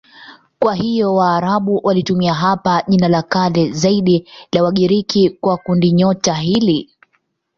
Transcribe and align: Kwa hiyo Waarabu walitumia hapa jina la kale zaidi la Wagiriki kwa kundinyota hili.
Kwa 0.59 0.75
hiyo 0.75 1.15
Waarabu 1.15 1.79
walitumia 1.83 2.33
hapa 2.33 2.83
jina 2.87 3.07
la 3.07 3.21
kale 3.21 3.71
zaidi 3.71 4.27
la 4.51 4.63
Wagiriki 4.63 5.29
kwa 5.29 5.57
kundinyota 5.57 6.33
hili. 6.33 6.89